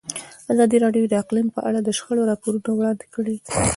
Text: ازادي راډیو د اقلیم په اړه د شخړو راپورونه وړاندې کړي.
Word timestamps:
ازادي 0.53 0.77
راډیو 0.85 1.09
د 1.09 1.13
اقلیم 1.23 1.47
په 1.55 1.59
اړه 1.67 1.79
د 1.81 1.89
شخړو 1.97 2.29
راپورونه 2.31 2.69
وړاندې 2.73 3.05
کړي. 3.13 3.35